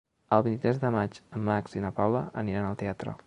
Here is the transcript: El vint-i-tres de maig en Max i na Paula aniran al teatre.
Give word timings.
El 0.37 0.43
vint-i-tres 0.47 0.79
de 0.83 0.91
maig 0.95 1.19
en 1.39 1.45
Max 1.51 1.77
i 1.79 1.85
na 1.85 1.93
Paula 2.01 2.27
aniran 2.45 2.71
al 2.71 2.81
teatre. 2.85 3.19